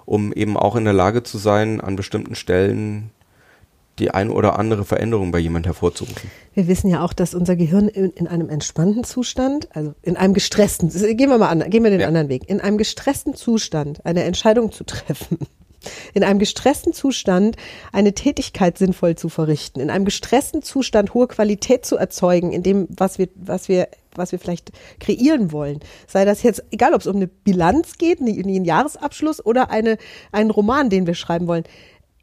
[0.05, 3.11] um eben auch in der Lage zu sein, an bestimmten Stellen
[3.99, 6.31] die ein oder andere Veränderung bei jemand hervorzurufen.
[6.55, 10.33] Wir wissen ja auch, dass unser Gehirn in, in einem entspannten Zustand, also in einem
[10.33, 12.07] gestressten, gehen wir mal an, gehen wir den Ja.
[12.07, 15.37] anderen Weg, in einem gestressten Zustand eine Entscheidung zu treffen,
[16.13, 17.55] in einem gestressten Zustand
[17.91, 22.87] eine Tätigkeit sinnvoll zu verrichten, in einem gestressten Zustand hohe Qualität zu erzeugen, in dem,
[22.89, 25.79] was wir, was wir was wir vielleicht kreieren wollen.
[26.07, 29.97] Sei das jetzt, egal ob es um eine Bilanz geht, einen einen Jahresabschluss oder eine,
[30.31, 31.63] einen Roman, den wir schreiben wollen.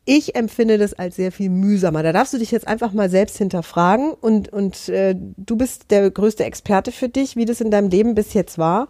[0.05, 2.03] Ich empfinde das als sehr viel mühsamer.
[2.03, 6.11] Da darfst du dich jetzt einfach mal selbst hinterfragen und, und äh, du bist der
[6.11, 8.89] größte Experte für dich, wie das in deinem Leben bis jetzt war.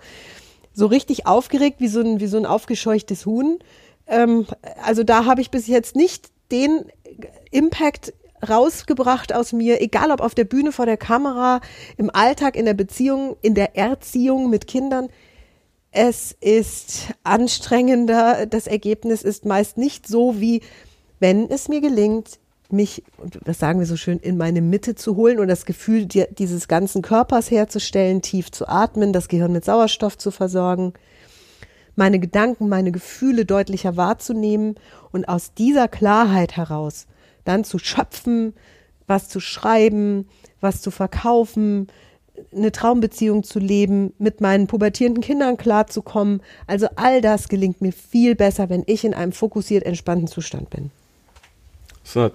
[0.73, 3.59] So richtig aufgeregt wie so ein, wie so ein aufgescheuchtes Huhn.
[4.11, 4.47] Ähm,
[4.85, 6.85] also da habe ich bis jetzt nicht den
[7.51, 8.13] Impact
[8.47, 11.61] rausgebracht aus mir, egal ob auf der Bühne, vor der Kamera,
[11.97, 15.09] im Alltag, in der Beziehung, in der Erziehung mit Kindern.
[15.93, 18.47] Es ist anstrengender.
[18.47, 20.63] Das Ergebnis ist meist nicht so, wie
[21.19, 22.39] wenn es mir gelingt,
[22.71, 23.03] mich,
[23.45, 26.69] das sagen wir so schön, in meine Mitte zu holen und das Gefühl di- dieses
[26.69, 30.95] ganzen Körpers herzustellen, tief zu atmen, das Gehirn mit Sauerstoff zu versorgen,
[32.01, 34.77] meine Gedanken, meine Gefühle deutlicher wahrzunehmen
[35.13, 37.07] und aus dieser Klarheit heraus
[37.45, 38.55] dann zu schöpfen,
[39.07, 40.27] was zu schreiben,
[40.63, 41.89] was zu verkaufen,
[42.57, 46.41] eine Traumbeziehung zu leben, mit meinen pubertierenden Kindern klarzukommen.
[46.67, 50.91] Also all das gelingt mir viel besser, wenn ich in einem fokussiert entspannten Zustand bin.
[52.03, 52.31] So,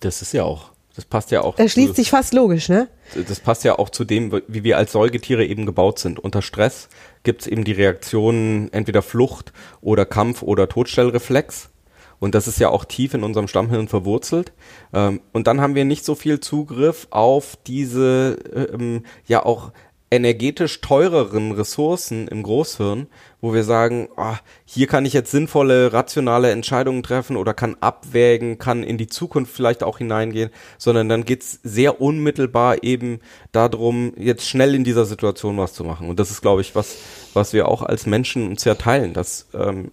[0.00, 1.56] das, ist ja auch, das passt ja auch.
[1.56, 2.88] Das schließt zu- sich fast logisch, ne?
[3.28, 6.18] das passt ja auch zu dem, wie wir als Säugetiere eben gebaut sind.
[6.18, 6.88] Unter Stress
[7.22, 11.70] gibt es eben die Reaktionen entweder Flucht oder Kampf oder Todstellreflex.
[12.18, 14.52] Und das ist ja auch tief in unserem Stammhirn verwurzelt.
[14.92, 18.36] Ähm, und dann haben wir nicht so viel Zugriff auf diese
[18.74, 19.72] ähm, ja auch
[20.12, 23.06] energetisch teureren Ressourcen im Großhirn,
[23.40, 28.58] wo wir sagen, ah, hier kann ich jetzt sinnvolle, rationale Entscheidungen treffen oder kann abwägen,
[28.58, 33.20] kann in die Zukunft vielleicht auch hineingehen, sondern dann geht's sehr unmittelbar eben
[33.52, 36.08] darum, jetzt schnell in dieser Situation was zu machen.
[36.08, 36.96] Und das ist, glaube ich, was,
[37.32, 39.92] was wir auch als Menschen uns ja teilen, dass ähm,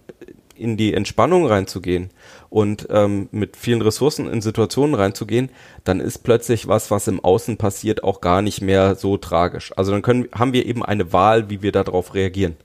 [0.56, 2.10] in die Entspannung reinzugehen
[2.50, 5.50] und ähm, mit vielen Ressourcen in Situationen reinzugehen,
[5.84, 9.72] dann ist plötzlich was, was im Außen passiert, auch gar nicht mehr so tragisch.
[9.76, 12.56] Also dann können, haben wir eben eine Wahl, wie wir darauf reagieren.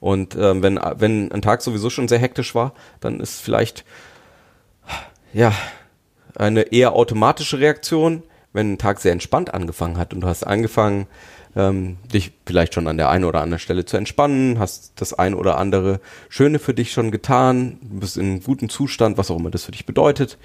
[0.00, 3.84] Und ähm, wenn, wenn ein Tag sowieso schon sehr hektisch war, dann ist vielleicht
[5.32, 5.52] ja
[6.34, 11.06] eine eher automatische Reaktion, wenn ein Tag sehr entspannt angefangen hat und du hast angefangen,
[11.56, 15.34] ähm, dich vielleicht schon an der einen oder anderen Stelle zu entspannen, hast das ein
[15.34, 19.50] oder andere Schöne für dich schon getan, bist in einem guten Zustand, was auch immer
[19.50, 20.38] das für dich bedeutet,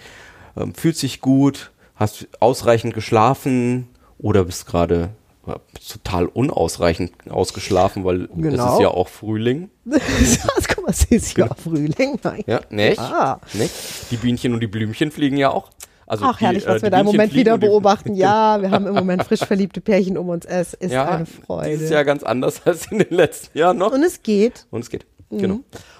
[0.58, 3.88] ähm, fühlt sich gut, hast ausreichend geschlafen
[4.18, 5.10] oder bist gerade
[5.48, 5.54] äh,
[5.88, 8.74] total unausreichend ausgeschlafen, weil es Genau.
[8.74, 9.70] ist ja auch Frühling.
[9.86, 12.20] Guck mal, es ist ja Frühling.
[12.24, 12.44] Nein.
[12.48, 13.00] Ja, nicht?
[13.00, 13.40] Ah.
[13.54, 13.72] nicht?
[14.12, 15.70] Die Bienchen und die Blümchen fliegen ja auch.
[16.08, 18.14] Also Ach, die, herrlich, äh, was die wir da im Moment wieder beobachten.
[18.16, 20.46] Ja, wir haben im Moment frisch verliebte Pärchen um uns.
[20.46, 21.72] Es ist Ja, eine Freude.
[21.72, 23.92] dieses Jahr ganz anders als in den letzten Jahren noch.
[23.92, 24.68] Und es geht.
[24.70, 25.06] Und es geht.
[25.30, 25.38] Mhm.
[25.40, 25.60] Genau.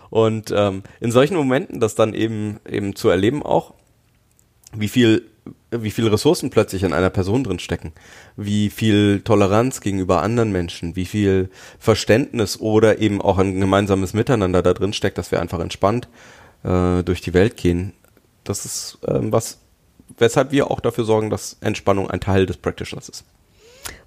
[0.10, 3.74] Und ähm, in solchen Momenten, das dann eben eben zu erleben auch,
[4.76, 5.26] wie viel
[5.72, 7.92] wie viel Ressourcen plötzlich in einer Person drin stecken,
[8.36, 11.50] wie viel Toleranz gegenüber anderen Menschen, wie viel
[11.80, 16.08] Verständnis oder eben auch ein gemeinsames Miteinander da drin steckt, dass wir einfach entspannt
[16.64, 17.94] äh, durch die Welt gehen.
[18.44, 19.60] Das ist ähm, was,
[20.18, 23.26] weshalb wir auch dafür sorgen, dass Entspannung ein Teil des Practitioners ist.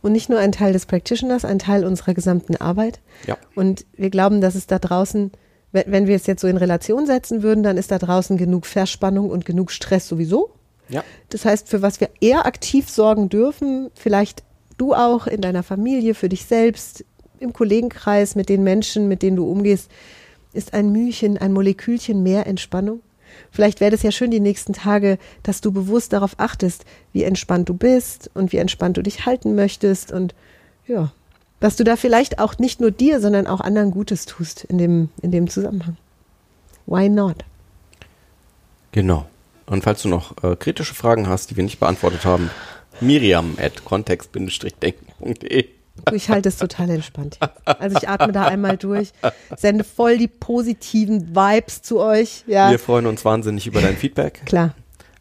[0.03, 3.01] Und nicht nur ein Teil des Practitioners, ein Teil unserer gesamten Arbeit.
[3.27, 3.37] Ja.
[3.55, 5.33] Und wir glauben, dass es da draußen,
[5.73, 8.67] wenn, wenn wir es jetzt so in Relation setzen würden, dann ist da draußen genug
[8.67, 10.51] Verspannung und genug Stress sowieso.
[10.89, 11.05] Ja.
[11.31, 14.43] Das heißt, für was wir eher aktiv sorgen dürfen, vielleicht
[14.79, 17.05] du auch in deiner Familie, für dich selbst,
[17.41, 19.91] im Kollegenkreis, mit den Menschen, mit denen du umgehst,
[20.53, 23.01] ist ein Mühchen, ein Molekülchen mehr Entspannung.
[23.51, 27.69] Vielleicht wäre das ja schön die nächsten Tage, dass du bewusst darauf achtest, wie entspannt
[27.69, 30.35] du bist und wie entspannt du dich halten möchtest und
[30.87, 31.13] ja,
[31.61, 35.11] dass du da vielleicht auch nicht nur dir, sondern auch anderen Gutes tust in dem,
[35.23, 35.97] in dem Zusammenhang.
[36.87, 37.45] Why not?
[38.93, 39.27] Genau.
[39.67, 42.51] Und falls du noch äh, kritische Fragen hast, die wir nicht beantwortet haben,
[43.01, 45.78] Miriam at kontext-denken.de.
[46.13, 47.39] Ich halte es total entspannt.
[47.41, 47.81] Jetzt.
[47.81, 49.13] Also ich atme da einmal durch,
[49.57, 52.45] sende voll die positiven Vibes zu euch.
[52.47, 54.43] Ja, Wir freuen uns wahnsinnig über dein Feedback.
[54.47, 54.75] klar.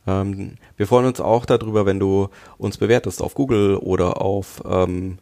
[0.06, 5.18] Ähm, wir freuen uns auch darüber, wenn du uns bewertest auf Google oder auf ähm,